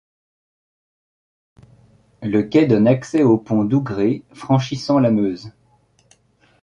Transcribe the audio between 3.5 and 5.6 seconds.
d'Ougrée franchissant la Meuse.